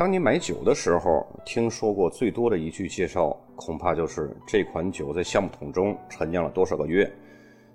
[0.00, 7.06] 当你买酒的时候，听说过最多的一句介绍，恐怕就是这款酒在橡木桶中陈酿了多少个月。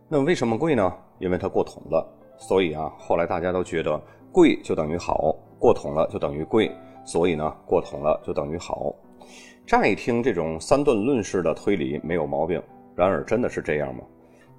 [0.10, 0.92] 那为什么贵呢？
[1.20, 2.04] 因为它过桶了。
[2.40, 6.76] 所以啊，后来大家都觉得贵就等于好，过桶了就等于贵，
[7.06, 8.92] 所以呢，过桶了就等于好。
[9.64, 12.60] 乍一听这种三段论式的推理没有毛病，
[12.96, 14.02] 然而真的是这样吗？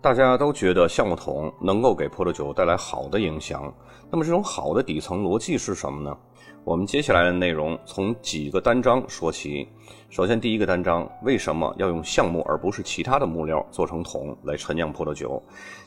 [0.00, 3.74] 大家都觉得橡木桶能够给葡萄酒带来好的影响，
[4.08, 6.16] 那么这种好的底层逻辑是什么呢？
[6.66, 9.68] 我们接下来的内容从几个单章说起。
[10.10, 15.40] 首先，第一个单章为什么要用橡木而不是其他的木料做成桶来陈酿葡萄酒？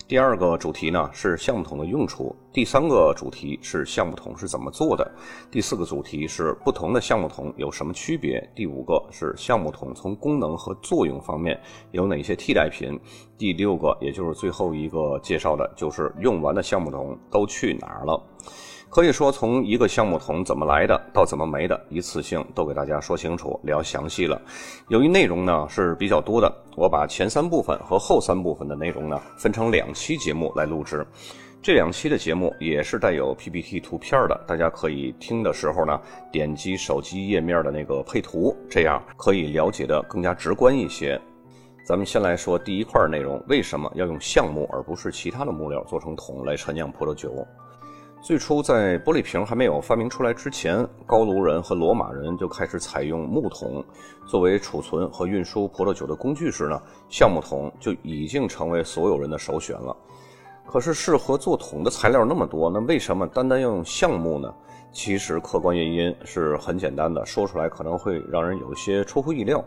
[0.08, 2.34] 第二个主题呢是橡木桶的用处。
[2.54, 5.06] 第三个主题是橡木桶是怎么做的？
[5.52, 8.42] 第四个主题是不同的橡木桶有什么区别？
[8.56, 11.60] 第五个是橡木桶从功能和作用方面
[11.92, 12.98] 有哪些替代品？
[13.38, 18.24] 第六个，也就是最后一个介绍的，就是用完的橡木桶都去哪儿了？
[18.90, 24.42] 可以说，从一个橡木桶怎么来的到怎么没的，一次性都给大家说清楚、聊详细了。
[24.88, 31.06] 由于内容呢是比较多的，我把前三部分和后三部分的内容呢分成两期节目来录制。
[31.62, 36.02] 这两期的节目也是带有 PPT 图片的，大家可以听的时候呢
[36.32, 41.20] 点击手机页面的那个配图，这样可以了解的更加直观一些。
[41.86, 47.46] 咱们先来说第一块内容：为什么要用橡木而不是其他的木料做成桶来陈酿葡萄酒？
[48.22, 53.84] 最初在玻璃瓶还没有发明出来之前，高卢人和罗马人就开始采用木桶
[54.28, 59.96] 作为储存和运输葡萄酒的工具时呢，橡木桶就已经成为所有人的首选了。
[60.68, 64.54] 可是适合做桶的材料那么多，那为什么单单要用橡木呢？
[64.92, 69.64] 其实客观原因是很简单的，说出来可能会让人有些出乎意料。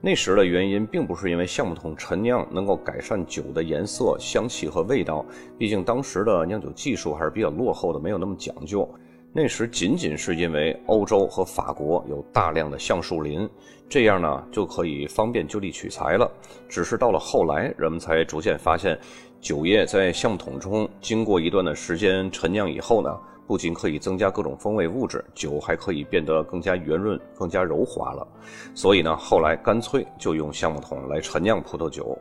[0.00, 5.24] 那时的原因并不是因为橡木桶陈酿能够改善酒的颜色、香气和味道，
[5.58, 8.88] 毕竟当时的酿酒技术还是比较落后的，没有那么讲究。
[9.32, 13.48] 那时仅仅是因为欧洲和法国有大量的橡树林，
[13.88, 16.30] 这样呢就可以方便就地取材了。
[16.68, 18.96] 只是到了后来，人们才逐渐发现，
[19.40, 23.18] 酒液在橡木桶中经过一段的时间陈酿以后呢。
[23.46, 28.26] 不仅可以增加各种风味物质，酒还可以变得更加圆润、更加柔滑了。
[28.74, 32.18] 所以呢，后来干脆就用橡木桶来陈酿葡萄酒。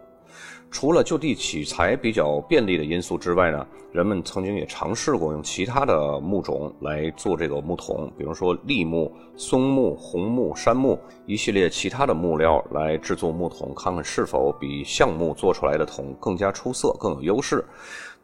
[0.71, 17.63] 除了就地取材比较便利的因素之外呢，人们曾经也尝试过用其他的木种来做这个木桶，比如说栎木、松木、红木、杉木一系列其他的木料来制作木桶，看看是否比橡木做出来的桶更加出色、更有优势。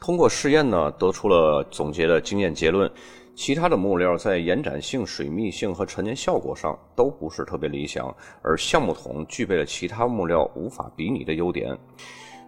[0.01, 2.89] 通过试验呢，得出了总结的经验结论：
[3.35, 11.77] 其他的木料在延展性、水密性和陈年效果上都不是特别理想，而橡木桶具备了其他木料无法比拟的优点。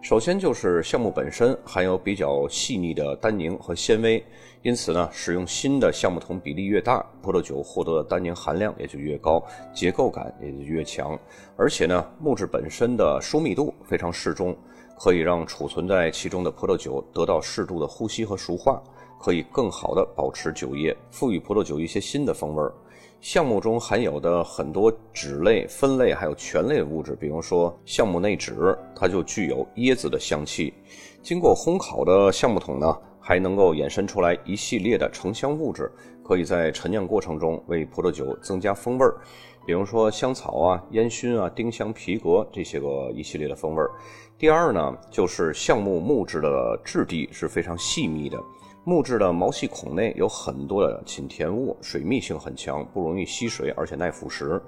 [0.02, 4.22] 首先就是橡木本身含有比较细腻的单宁和纤维，
[4.62, 9.40] 因此呢，使用新的橡木桶比例越大，葡萄酒获得的单宁含量也就越高，
[9.72, 11.16] 结构感也就越强。
[11.56, 14.54] 而且呢，木质本身的疏密度非常适中。
[14.98, 18.82] 可以让储存在其中的葡萄酒得到适度的呼吸和熟化，
[19.20, 22.72] 可以更好的保持酒液，赋予葡萄酒一些新的风味儿。
[23.20, 30.74] 橡木中含有的很多脂类、酚类还有醛类物质，比如说橡木内酯，它就具有椰子的香气。
[31.22, 35.90] 经过烘烤的橡木桶呢，还能够衍生出来一系列的成香物质，
[36.22, 39.16] 可以在陈酿过程中为葡萄酒增加风味儿。
[39.66, 43.90] 比如说香草啊、烟熏啊、丁香、皮革这些个一系列的风味儿。
[44.36, 48.38] 第二呢，就是橡木木质的质地是非常细密的，
[48.84, 54.60] 木质的毛细孔内有很多的浸甜物，水密性很强，不容易吸水，而且耐腐蚀。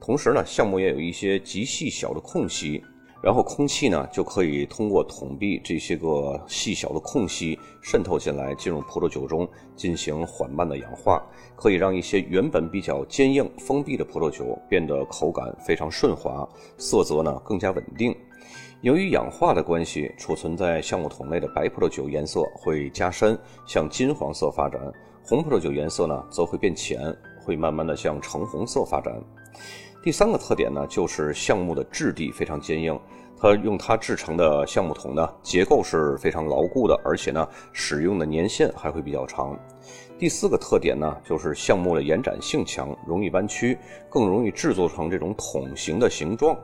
[0.00, 2.82] 同时呢，橡木也有一些极细小的空隙。
[3.24, 11.24] 然后空气呢就可以通过桶壁这些个细小的空隙渗透进来，进入葡萄酒中进行缓慢的氧化，
[11.56, 18.14] 可以让一些原本比较坚硬封闭的葡萄酒变得口感非常顺滑，色泽呢更加稳定。
[18.82, 24.78] 由于氧化的关系，储存在橡木桶内的白葡萄酒颜色会加深，向金黄色发展；
[25.24, 27.00] 红葡萄酒颜色呢则会变浅，
[27.42, 29.18] 会慢慢的向橙红色发展。
[30.04, 33.00] 第三个特点呢，就是橡木的质地非常坚硬，
[33.38, 39.58] 它用它制成的橡木桶呢，结构是非常牢固的，而且呢，使用的年限还会比较长。
[40.18, 43.78] 第四个特点呢，就是橡木的延展性强，容易弯曲，
[44.10, 46.54] 更容易制作成这种桶形的形状。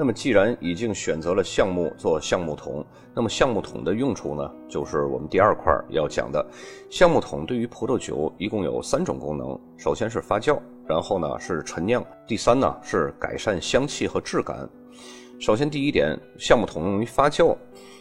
[0.00, 2.82] 那么，既然已经选择了橡木做橡木桶，
[3.14, 6.42] 那么橡木桶的用处呢，就是我们第二块要讲的。
[6.88, 10.58] 橡木桶对于葡萄酒一共有三种功能，首先是发酵。
[10.86, 14.66] 然后呢是陈酿，第三呢是改善香气和质感。
[15.38, 17.54] 首先第一点，橡木桶用于发酵，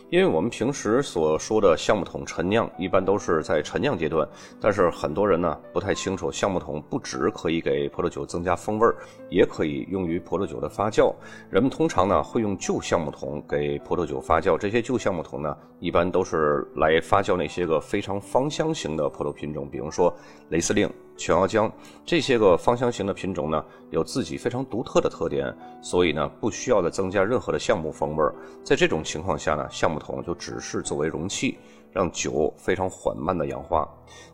[0.09, 4.27] 因为我们平时所说的橡木桶陈酿，一般都是在陈酿阶段，
[4.59, 8.95] 但是很多人呢不太清楚，橡木桶不只可以给葡萄酒增加风味儿，
[9.29, 11.13] 也可以用于葡萄酒的发酵。
[11.51, 20.11] 人们通常呢会用旧橡木桶给葡萄酒发酵，这些旧橡木桶呢一般都是来发酵那些个非常芳香型的葡萄品种，比如说
[20.49, 20.89] 雷司令。
[21.19, 21.69] 全窑浆
[22.05, 28.33] 这些个芳香型的品种呢，有自己非常独特的特点，所以呢，不需要再增加任何的橡木风味儿。
[28.63, 31.57] 在这种情况下呢，橡木桶就只是作为容器。
[31.91, 33.87] 让酒非常缓慢的氧化。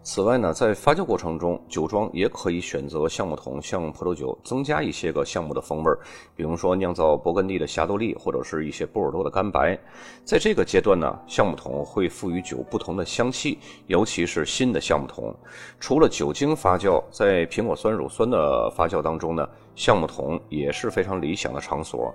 [0.03, 5.99] 此外呢，在发酵过程中，酒庄也可以选择橡木桶向葡萄酒增加一些个橡木的风味儿，
[6.35, 9.77] 比如说酿造勃艮第的霞多丽或者是一些波尔多的干白。
[10.23, 15.35] 在这个阶段呢，橡木桶会赋予酒不同的香气，尤其是新的橡木桶。
[15.79, 22.13] 除了酒精发酵，在苹果酸乳酸的发酵当中呢，橡木桶也是非常理想的场所。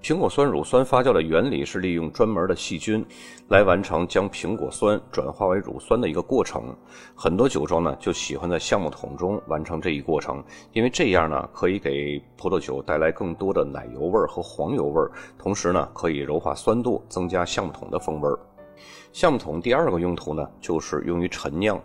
[0.00, 3.04] 苹果酸乳酸发酵的原理是利用专门的细菌
[3.48, 6.72] 来完成将苹果酸转化为乳酸的一个过程。
[7.16, 10.40] 很多酒庄呢就喜欢在橡木桶中完成这一过程，
[10.72, 18.38] 因为这样呢可以给葡萄酒带来更多的奶油味儿和黄油味儿，同时呢可以柔化酸度，增加橡木桶的风味儿。
[19.12, 21.80] 橡木桶第二个用途呢就是用于陈酿。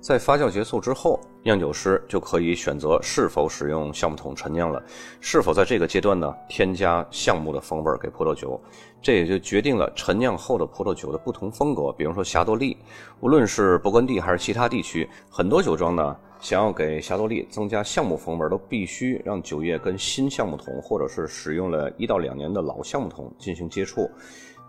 [0.00, 4.80] 在发酵结束之后，酿酒师就可以选择是否使用橡木桶陈酿了，
[5.20, 8.60] 是否在这个阶段呢添加橡木的风味给葡萄酒，
[9.02, 11.92] 这也就决定了陈酿后的葡萄酒的不同风格。
[11.92, 12.76] 比如说霞多丽，
[13.20, 24.08] 无论是勃艮第还是其他地区，很多酒庄呢想要给霞多丽增加橡木风味，都必须让酒液跟新橡木桶或者是使用了一到两年的老橡木桶进行接触。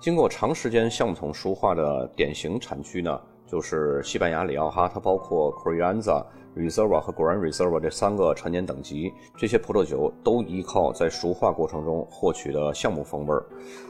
[0.02, 3.22] 经过长时间橡木桶熟化的典型产区呢。
[3.50, 6.24] 就是西班牙里奥哈，它包括 c o r i a n z a
[6.56, 13.44] Reserva 和 Gran Reserva 这三个陈年等级，这些葡萄酒都依靠在熟化过程中获取的橡木风味儿。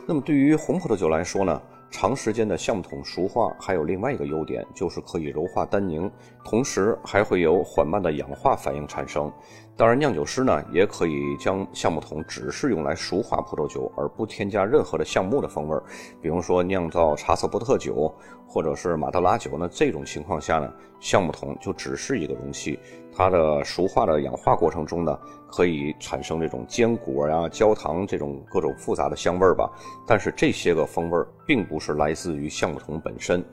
[0.08, 1.62] 那么对于红葡萄酒来说呢？
[1.92, 6.10] 长时间的橡木桶熟化还有另外一个优点，就是可以柔化单宁，
[6.50, 9.32] 同时还会有缓慢的氧化反应产生。
[9.78, 15.78] 当然，酿酒师呢也可以将橡木桶只是用来熟化葡萄酒，而不添加任何的橡木的风味。
[16.20, 18.12] 比如说酿造查瑟波特酒
[18.48, 22.80] 或者是马德拉酒，那这种情况下呢，橡木桶就只是一个容器。
[23.16, 25.16] 它的熟化的氧化过程中呢，
[25.52, 29.70] 可以产生这种坚果呀、焦糖这种各种复杂的香味儿吧。
[30.08, 33.46] 但是这些个风味儿并不是来自于橡木桶本身。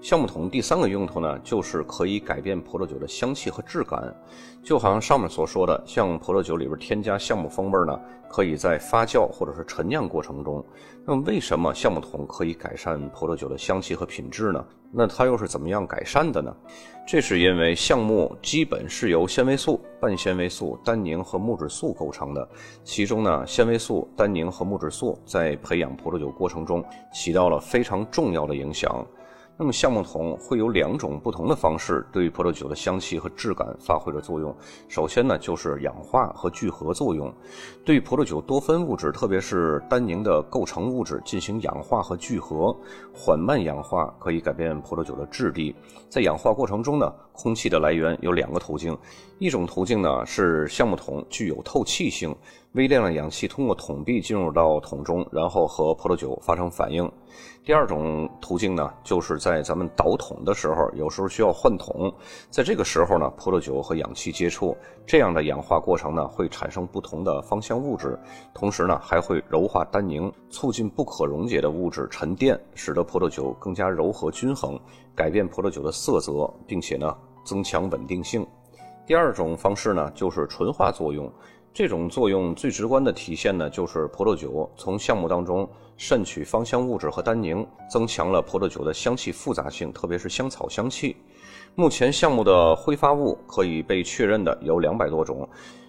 [0.00, 4.14] 橡木桶第三个用途呢，就是可以改变葡萄酒的香气和质感，
[4.62, 7.98] 就好像上面所说的，像葡萄酒里边添加橡木风味呢，
[8.28, 10.64] 可以在发酵或者是陈酿过程中。
[11.04, 14.64] 那么为什么橡木桶可以改善葡萄酒的香气和品质呢？
[14.94, 16.54] 那它又是怎么样改善的呢？
[17.06, 22.48] 这是因为橡木基本是由纤维素、半纤维素、单宁和木质素构成的，
[22.84, 29.04] 其中呢，纤维素、单宁和木质素在培养葡萄酒过程中起到了非常重要的影响。
[29.58, 34.54] 那么橡木桶会有两种不同的方式对于葡萄酒的香气和质感发挥着作用。
[34.88, 37.32] 首先呢，就是氧化和聚合作用，
[37.84, 42.74] 对葡萄酒多酚物质，特别是单宁的构成物质进行氧化和聚合。
[43.14, 45.74] 缓慢氧化可以改变葡萄酒的质地。
[46.08, 48.96] 在氧化过程中呢，空气的来源有两个途径，
[49.38, 52.34] 一种途径呢是橡木桶具有透气性。
[52.72, 57.08] 微量的氧气通过桶壁进入到桶中，然后和葡萄酒发生反应。
[57.64, 62.12] 第二种途径呢，就是在咱们倒桶的时候，有时候需要换桶，
[62.50, 64.76] 在这个时候呢，葡萄酒和氧气接触，
[65.06, 68.18] 这样的氧化过程呢，会产生不同的芳香物质，
[68.52, 74.76] 同时呢，还会柔化单宁，促进不可溶解的物质沉淀，使得葡萄酒更加柔和均衡，
[75.14, 78.44] 改变葡萄酒的色泽，并且呢，增强稳定性。
[79.06, 81.32] 第二种方式呢，就是纯化作用。
[81.74, 91.16] 这种作用最直观的体现呢，就是葡萄酒从橡木当中渗取芳香物质和单宁，增强了葡萄酒的香气复杂性，特别是香草香气。
[91.74, 95.48] 目前橡木的挥发物可以被确认的有两百多种。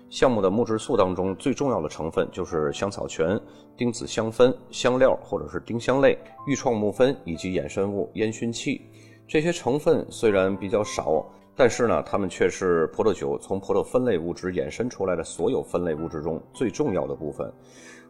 [0.10, 3.38] 橡木的木质素当中最重要的成分就是香草醛、
[3.76, 8.82] 丁子香酚、香料或者是丁香类、愈创木酚以及衍生物烟熏器。
[9.28, 11.26] 这些成分虽然比较少。
[11.56, 17.52] 但是呢，它们却是葡萄酒从葡萄分类物质衍生出来的所有分类物质中最重要的部分。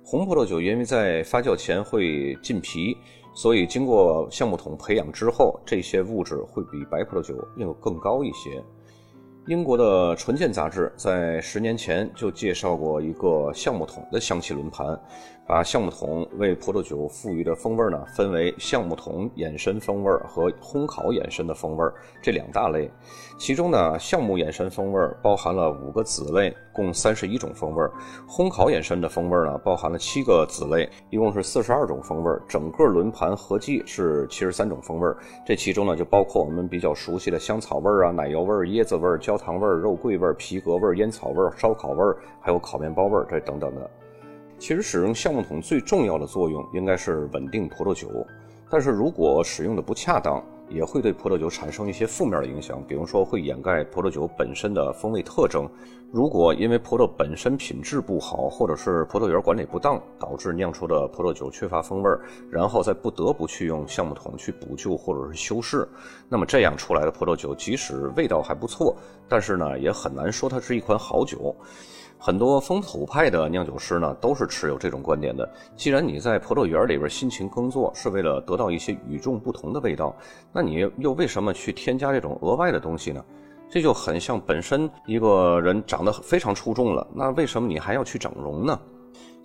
[0.04, 2.98] 红葡萄酒因为在发酵前会浸皮，
[3.34, 8.64] 所以经过橡木桶培养之后，这些物质会比白葡萄酒要更高一些。
[9.48, 14.98] 英国的纯健杂志在十年前就介绍过一个橡木桶的香气轮盘，
[15.46, 21.86] 把橡木桶为葡萄酒赋予的风味呢分为橡木桶衍生风味和烘烤衍生的风味
[22.22, 22.90] 这两大类。
[23.38, 27.86] 其中呢，橡木衍生风味包含了五个子类，共三十一种风味；
[28.26, 32.32] 烘烤衍生的风味呢，包含了七个子类，一共是四十二种风味。
[32.48, 35.10] 整个轮盘合计是七十三种风味。
[35.46, 42.02] 这其中呢，就包括我们比较熟悉的香草味啊、奶油味、椰子味、焦糖味、肉桂味、皮革味、烟草味、烧烤味，
[42.40, 43.90] 还有烤面包味这等等的。
[44.64, 48.26] 其实使用橡木桶最重要的作用应该是稳定葡萄酒，
[48.70, 55.70] 但是如果使用的不恰当，也会对葡萄酒产生一些负面的影响，比如说会掩盖葡萄酒本身的风味特征。
[56.14, 62.10] 如果因为葡萄本身品质不好，或者是葡萄园管理不当，导致酿出的葡萄酒缺乏风味，
[62.50, 65.86] 然后再不得不去用橡木桶去补救或者是修饰，
[66.30, 68.96] 那么这样出来的葡萄酒即使味道还不错，
[69.28, 71.54] 但是呢也很难说它是一款好酒。
[72.26, 75.52] 很多风土派的酿酒师呢，都是持有这种观点的。
[75.76, 80.16] 既然你在葡萄园里边辛勤耕作，是为了得到一些与众不同的味道，
[80.54, 83.22] 那你又为什么去添加这种额外的东西呢？
[83.70, 88.80] 这就很像本身一个人长得非常出众了，那为什么你还要去整容呢？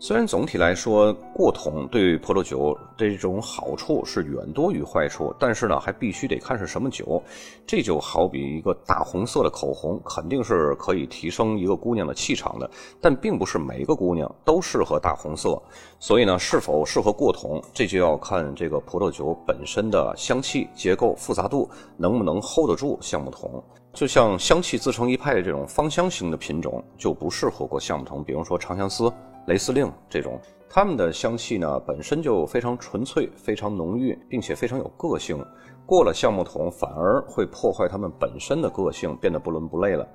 [0.00, 7.20] 虽然总体来说过桶对葡萄酒这种好处是远多于坏处，但是呢，还必须得看是什么酒。
[7.66, 15.60] 这就好比一个大红色的口红，肯定是可以提升一个姑娘的气场的，但并不是每一个姑娘都适合大红色。
[15.98, 23.60] 所以呢，是否适合过桶，这就要看这个葡萄酒本身的香气结构复杂度能不能 hold 得住橡木桶。
[23.92, 29.12] 就像香气自成一派的这种芳香型的品种，就不适合过橡木桶，比如说长相思。
[29.48, 30.38] 雷司令这种，
[30.68, 35.42] 他们的香气呢本身就非常纯粹、非常浓郁，并且非常有个性。
[35.86, 40.06] 过了橡木桶，反而会破坏他们本身的个性，变得不伦不类了。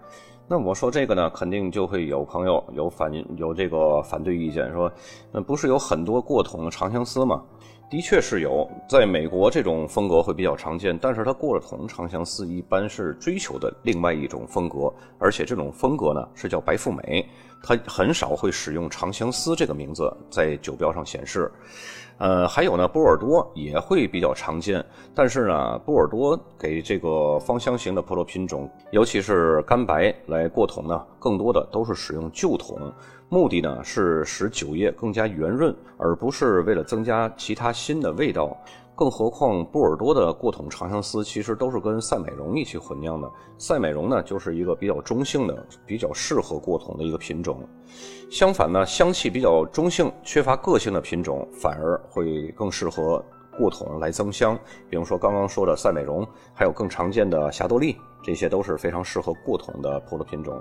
[0.48, 4.92] 那我说这个呢，肯定就会有朋友有反有这个反对意见，说，
[5.32, 7.42] 那不是有很多过桶的长相思吗？
[7.94, 17.24] 的确是有，在美国这种风格会比较常见，但是它过了桶长相思一般是追求的另外一种风格，而且这种风格呢是叫白富美，
[17.62, 21.52] 它很少会使用长相思这个名字在酒标上显示。
[22.18, 32.94] 呃，还有呢，波尔多也会比较常见，但是呢，波尔多给这个芳香型的葡萄品种，尤其是干白来过桶呢，更多的都是使用旧桶，
[33.30, 38.56] 目的呢是使酒液更加圆润，而不是为了增加其他新的味道。
[38.96, 47.58] 更何况波尔多的过桶长相思其实都是跟赛美容一起混酿的，赛美容呢就是一个比较中性的、比较适合过桶的一个品种。
[48.30, 53.24] 相反呢，香气比较中性、缺乏个性的品种反而会更适合。
[53.56, 54.58] 过桶来增香，
[54.90, 60.60] 比如说刚刚说的赛美容，还有更常见的霞多丽，这些都是非常适合过桶的葡萄品种。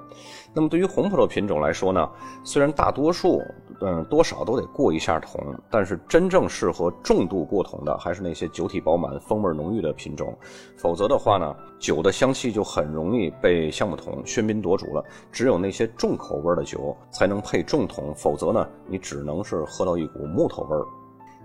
[0.53, 2.11] 那么对于红葡萄品种来说呢，
[2.43, 3.41] 虽然大多数
[3.81, 5.41] 嗯多少都得过一下桶，
[5.71, 10.37] 但是真正适合重度过桶的还是那些酒体饱满、风味浓郁的品种。
[10.77, 15.05] 否则的话呢，酒的香气就很容易被橡木桶喧宾夺主了。
[15.31, 20.85] 只有那些重口味的酒才能配重桶，否则呢，你只能是喝到一股木头味儿。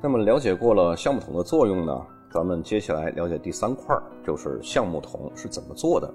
[0.02, 6.13] 那么了解过了橡木桶的作用呢，咱们接下来了解第三块，就是橡木桶是怎么做的。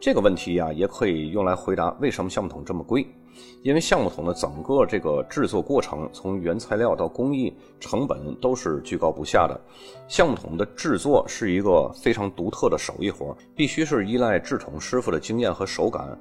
[0.00, 3.06] 这个问题呀，也可以用来回答为什么橡木桶这么贵。
[3.62, 9.58] 因为橡木桶的整个这个制作过程，从原材料到工艺成本都是居高不下的。
[10.08, 16.18] 橡木桶的制作是一个非常独特的手艺活，必须是依赖制桶师傅的经验和手感。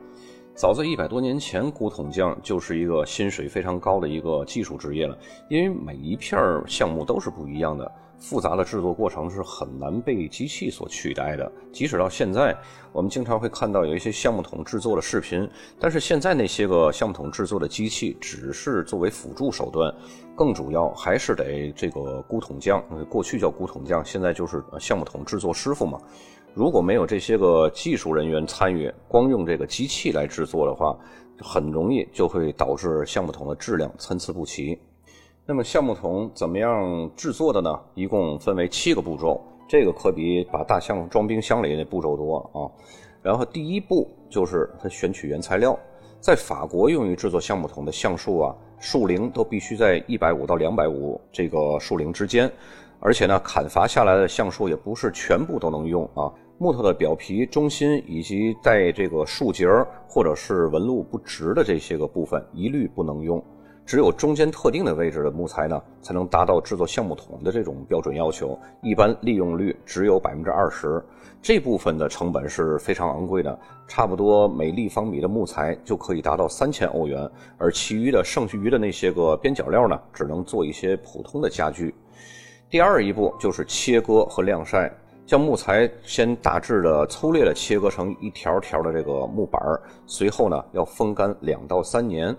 [0.54, 5.18] 早在一百多年前，古桶匠就是一个薪水非常高的一个技术职业了。
[5.50, 7.90] 因为每一片橡木都是不一样的，
[8.20, 11.52] 复杂的制作过程是很难被机器所取代的。
[11.72, 12.56] 即使到现在，
[12.92, 15.50] 我们经常会看到有一些橡木桶制作的视频，
[15.80, 19.94] 但是现在那些个橡木桶制作的机器只是作为辅助手段，
[20.36, 26.00] 更主要还是得这个古桶匠，过去叫古桶匠，现在就是橡木桶制作师傅嘛。
[26.54, 30.98] 如果没有这些个技术人员参与，光用这个机器来制作的话，
[31.40, 34.78] 很容易就会导致橡木桶的质量参差不齐。
[35.50, 37.76] 那么橡木桶怎么样制作的呢？
[37.96, 42.70] 一共分为七个步骤，这个可比把大象装冰箱里那步骤多啊。
[43.24, 45.76] 然后第一步就是它选取原材料，
[46.20, 52.48] 在法国用于制作橡木桶的橡树啊，树龄都必须在一百五到两百五这个树龄之间。
[53.00, 56.32] 而且呢，砍伐下来的橡树也不是全部都能用啊。
[56.60, 63.44] 木头的表皮中心以及带这个树节儿或者是纹路不直的这些个部分，一律不能用。
[63.90, 68.56] 只有中间特定的位置的木材呢，才能达到制作橡木桶的这种标准要求。
[68.84, 71.04] 一般利用率只有百分之二十，
[71.42, 77.28] 这部分的成本是非常昂贵的，差不多每立方米的木材就可以达到三千欧元，
[77.58, 81.96] 而其余的剩余的那些个边角料呢，只能做一些普通的家具。
[82.70, 84.94] 第二一步就是切割和晾晒。
[85.26, 89.62] 将木材先大致的粗略的切割成一条条的这个木板
[90.08, 92.36] 随后呢要风干两到三年。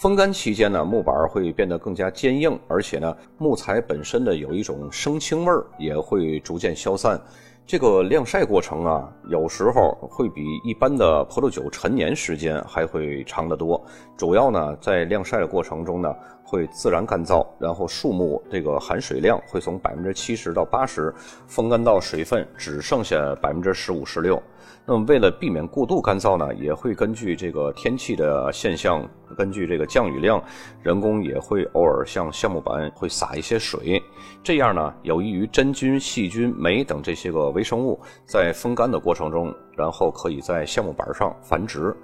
[0.00, 7.20] 风干期间呢，木板会变得更加坚硬，而且呢，木材本身的有一种生青味儿也会逐渐消散。
[7.66, 13.78] 这个晾晒过程啊，有时候会比一般的葡萄酒陈年时间还会长得多。
[14.16, 16.10] 主要呢，在晾晒的过程中呢，
[16.42, 21.14] 会自然干燥，然后树木这个含水量会从百分之七十到八十，
[21.46, 24.42] 风干到水分只剩下百分之十五十六。
[24.90, 30.42] 那么为了避免过度干燥呢，也会根据这个天气的现象，根据这个降雨量，
[30.82, 34.02] 人工也会偶尔向橡木板会撒一些水，
[34.42, 41.94] 这样呢有益于真菌、细菌、酶等这些个微生物在风干的过程中，然后可以在橡木板上繁殖。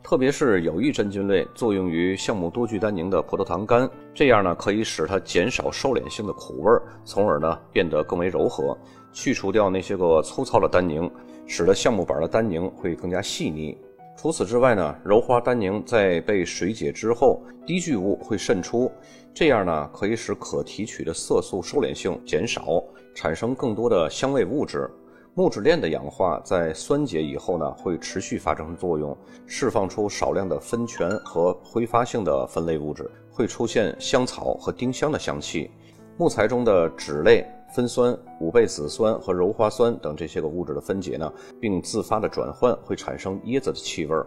[0.00, 6.70] 特别是有益真菌类作用于橡木多聚单宁的葡萄糖苷，这样呢可以使它减少收敛性的苦味，
[7.04, 8.78] 从而呢变得更为柔和，
[9.12, 11.10] 去除掉那些个粗糙的单宁。
[11.46, 13.76] 使得橡木板的单宁会更加细腻。
[14.16, 18.90] 除此之外呢，鞣花单宁在被水解之后，低聚物会渗出，
[19.34, 22.82] 这样呢可以使可提取的色素收敛性减少，
[23.14, 24.90] 产生更多的香味物质。
[25.34, 29.14] 木质链的氧化在酸解以后呢，会持续发生作用，
[29.46, 35.70] 释放出少量的酚醛和挥发性的酚类物质，会出现香草和丁香的香气。
[36.16, 37.46] 木材中的脂类。
[37.76, 41.30] 酚酸、五倍子酸和鞣花酸等这些个物质的分解呢，
[41.60, 44.26] 并自发的转换会产生椰子的气味儿，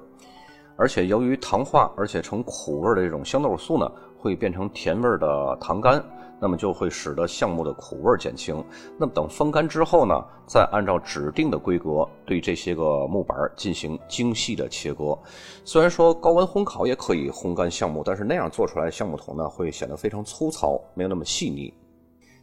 [0.76, 6.00] 而且由于糖化而且呈苦味的这种香豆素呢，会变成甜味的糖苷，
[6.40, 8.64] 那么就会使得橡木的苦味减轻。
[9.00, 10.14] 那么等风干之后呢，
[10.46, 15.18] 再按照指定的规格对这些个木板进行精细的切割。
[15.66, 21.74] 虽然说高温烘烤也可以烘干橡木，但是那样做出来的橡木桶呢，会显得非常粗糙，没有那么细腻。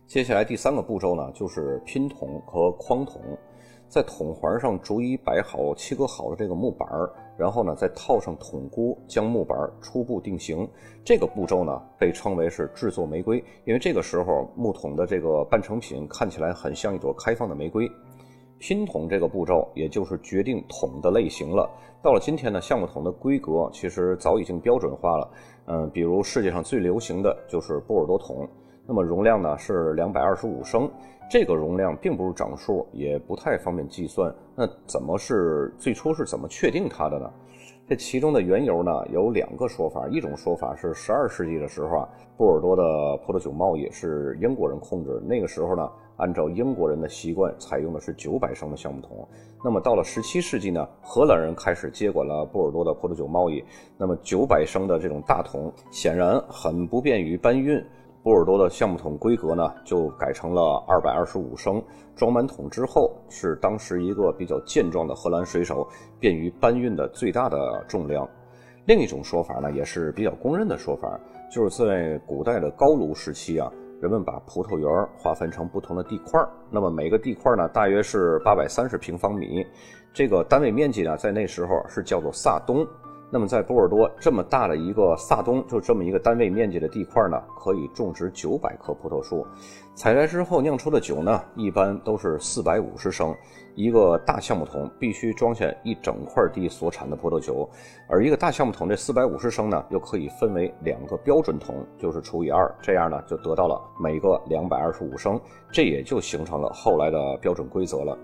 [0.06, 3.20] 接下来第三个步骤呢，就是拼桶和框桶，
[3.88, 10.66] 在桶环上逐一摆好切割好的这个木板儿，然后呢再套上桶箍，将木板初步定型。
[11.04, 17.90] 这个步骤呢被称为是制作玫瑰，因为这个时候木桶的这个半成品看起来很像一朵开放的玫瑰。
[18.58, 21.68] 拼桶这个步骤也就是决定桶的类型了。
[22.00, 25.28] 到了今天呢，橡木桶的规格其实早已经标准化了。
[25.66, 28.48] 嗯，比如世界上最流行的就是波尔多桶。
[28.86, 30.88] 那么容量呢是两百二十五升，
[31.28, 34.32] 这个容量并不是整数，也不太方便计算。
[34.54, 37.30] 那怎么是最初是怎么确定它的呢？
[37.88, 42.82] 这其中的缘由呢有两个说法，一种说法是十二世纪的时候啊，波尔多的
[43.18, 49.28] 葡萄酒贸易是英国人控制，那个时候呢，按照英国人的习惯，采用的是九百升的橡木桶。
[49.64, 53.64] 那么到了十七世纪呢，荷兰人开始接管了波尔多的葡萄酒贸易，
[53.96, 57.84] 那么九百升的这种大桶显然很不便于搬运。
[58.26, 61.80] 波尔多的橡木桶规格呢，就改成了二百二十五升。
[62.16, 65.86] 装满桶之后，是当时一个比较健壮的荷兰水手
[66.18, 68.28] 便于搬运的最大的重量。
[68.86, 79.64] 另一种说法呢，也是比较公认的说法，就是在古代的高卢时期啊，人们把葡萄园划分成不同的地块那么每个地块呢，大约是八百三十平方米，
[80.12, 82.84] 这个单位面积呢，在那时候是叫做萨东。
[83.30, 89.46] 那么在波尔多这么大的一个萨东，就这么一个单位面积的地块呢，可以种植九百棵葡萄树。
[89.94, 93.34] 采摘之后酿出的酒呢，一般都是四百五十升。
[93.74, 97.68] 一个大橡木桶必须装下一整块地所产的葡萄酒，
[98.08, 105.38] 而一个大橡木桶这四百五十升呢，又可以分为两个标准桶，就是除以二，这样呢就得到了每个两百二十五升，
[105.70, 108.16] 这也就形成了后来的标准规则了。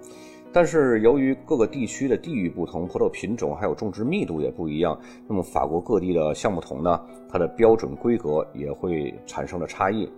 [0.52, 10.10] 但是由于各个地区的地域不同，葡萄品种还有种植密度也不一样，那么法国各地的橡木桶呢，它的标准规格也会产生了差异。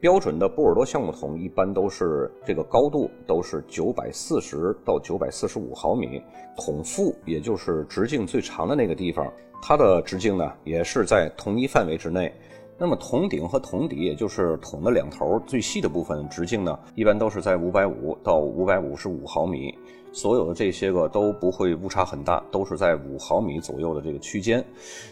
[0.00, 6.22] 标准的波尔多橡木桶一般都是这个高度都是九百四十到九百四十五毫米，
[6.56, 9.26] 桶腹也就是直径最长的那个地方，
[9.60, 12.32] 它的直径呢也是在同一范围之内。
[12.80, 19.74] 那么桶顶和桶底，也就是桶的两头最细的部分直径呢，一般都是在五百五到五百五十五毫米。
[20.10, 24.64] 所有的这些个都不会误差很大，都是在五毫米左右的这个区间。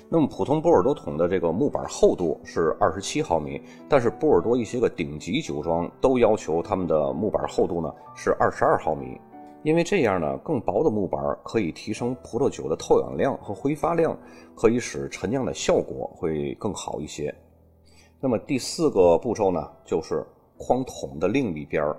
[0.08, 9.20] 那么普通波尔多桶的这个木板厚度是二十七毫米，但是波尔多一些个顶级酒庄都要求他们的木板厚度呢是二十二毫米，
[9.64, 14.16] 因为这样呢更薄的木板可以提升葡萄酒的透氧量和挥发量，
[14.56, 17.32] 可以使陈酿的效果会更好一些。
[18.20, 20.26] 那么第四个步骤呢，就是
[20.58, 21.96] 框筒的另一边儿。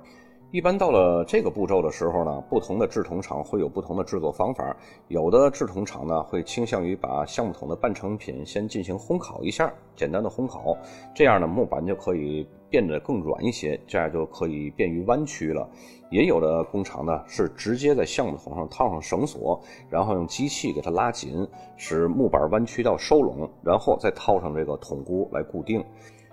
[0.51, 4.75] 一般到了这个步骤的时候呢，不同的制铜厂会有不同的制作方法。
[5.09, 10.75] 有的制铜厂呢会倾向于把橡木桶的半成品先进行烘烤一下，简单的烘烤，
[11.13, 15.69] 这样呢木板就可以变得更软一些，这样就可以便于弯曲了。
[16.09, 25.83] 也有的工厂呢是直接在橡木桶上套上绳索，然后用机器给它拉紧，使木板弯曲到收拢，然后再套上这个桶箍来固定，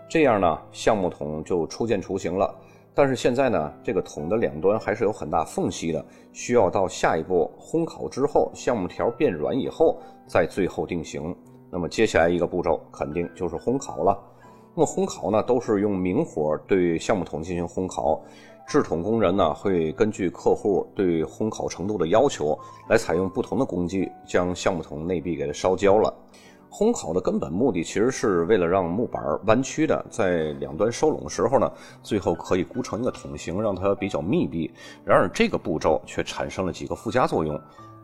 [0.08, 2.54] 这样呢橡木桶就初见雏形了。
[2.96, 11.34] 但是现在呢，这个桶的两端还是有很大缝隙的，需要到下一步烘烤之后，橡木条变软以后，再最后定型。
[11.68, 14.16] 那么接下来一个步骤肯定就是烘烤了。
[14.76, 18.20] 那么烘烤呢，都是用明火对橡木桶进行烘烤，
[18.66, 22.58] 制桶工人呢会根据客户对烘烤程度的要求，
[22.88, 26.12] 来采用不同的工具将橡木桶内壁给它烧焦了。
[26.68, 31.70] 烘烤的根本目的其实是为了让木板弯曲的在两端收拢的时候呢，
[32.02, 34.68] 最后可以箍成一个桶形，让它比较密闭。
[35.04, 37.56] 然而这个步骤却产生了几个附加作用，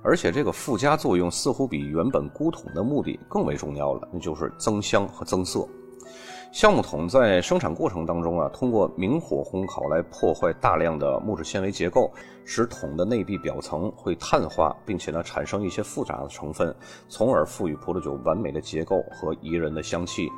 [0.05, 5.67] 而且这个附加作用似乎比原本箍桶的目的更为重要了，那就是增香和增色。
[6.53, 12.11] 橡木桶在生产过程当中啊，通过明火烘烤来破坏大量的木质纤维结构，
[12.45, 16.75] 使桶的内壁表层会碳化，并且呢产生一些复杂的成分，
[17.09, 20.29] 从而赋予葡萄酒完美的结构和宜人的香气。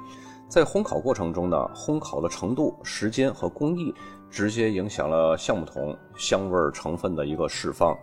[0.48, 3.92] 在烘烤过程中呢，烘烤的程度、时间和工艺
[4.28, 7.96] 直接影响了橡木桶香味成分的一个释放。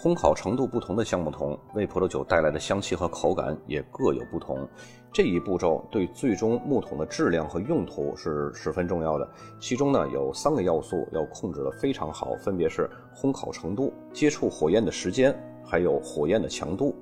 [0.00, 4.64] 烘烤程度不同的橡木桶为葡萄酒带来的香气和口感也各有不同。
[5.12, 9.28] 这一步骤对最终木桶的质量和用途是十分重要的。
[9.58, 16.94] 其中呢有三个要素要控制的非常好，分别是烘烤程度、接触火焰的时间，还有火焰的强度。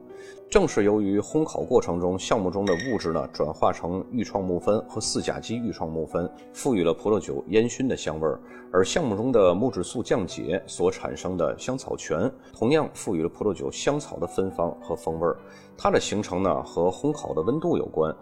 [0.48, 8.38] 正是由于烘烤过程中橡木中的物质呢转化成愈创木酚和四甲基愈创木酚，赋予了葡萄酒烟熏的香味儿；
[8.72, 15.36] 而橡木中的木质素降解所产生的香草醛，同样赋予了葡萄酒香草的芬芳和风味儿。
[15.76, 18.14] 它的形成呢和烘烤的温度有关。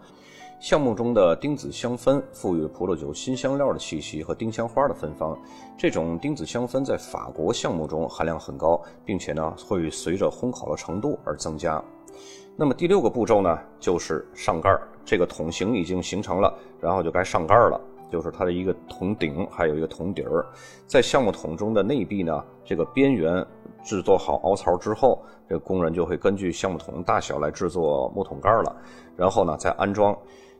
[0.59, 5.37] 橡木中的丁子香酚赋予葡萄酒新香料的气息和丁香花的芬芳。
[5.77, 11.83] 这种丁子香酚在法国橡木中含量很高，并且呢会随着烘烤的程度而增加。
[12.55, 14.87] 那么第六个步骤呢，就是上盖儿。
[15.03, 17.79] 这个桶形已经形成了，然后就该上盖儿了。
[18.11, 20.45] 就是它的一个桶顶，还有一个桶底儿。
[20.87, 23.45] 在橡木桶中的内壁呢，这个边缘
[23.83, 28.75] 制作好凹槽之后，这工人就会根据橡木桶大小来制作木桶盖儿了。
[29.17, 30.17] 然后呢，再安装。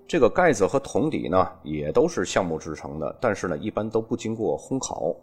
[0.07, 5.15] 这个盖子和桶底呢，也都是橡木制成的，但是呢，一般都不经过烘烤。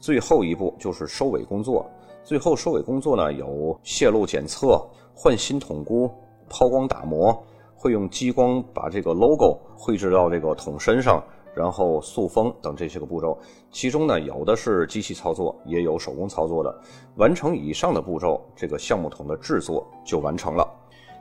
[0.00, 1.88] 最后一步就是收尾工作。
[2.24, 4.80] 最后收尾工作呢，有泄漏检测。
[5.14, 6.10] 换新桶箍、
[6.48, 7.38] 抛光打磨，
[7.76, 11.22] 会用激光把这个 logo 绘制到这个桶身上，
[11.54, 13.38] 然后塑封等这些个步骤。
[13.70, 16.74] 其中呢，有的是机器操作，也有手工操作的。
[17.16, 20.66] 完成以上的步骤，这个橡木桶的制作就完成了。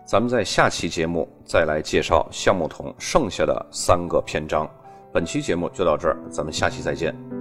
[0.05, 4.67] 咱们在下期节目再来介绍橡木桶剩下的三个篇章。
[5.11, 7.40] 本期节目就到这儿，咱们下期再见。